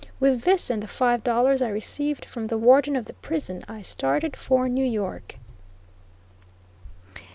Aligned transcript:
With 0.19 0.41
this 0.41 0.71
and 0.71 0.81
the 0.81 0.87
five 0.87 1.23
dollars 1.23 1.61
I 1.61 1.69
received 1.69 2.25
from 2.25 2.47
the 2.47 2.57
Warden 2.57 2.95
of 2.95 3.05
the 3.05 3.13
prison 3.13 3.63
I 3.67 3.81
started 3.83 4.35
for 4.35 4.67
New 4.67 4.83
York. 4.83 5.37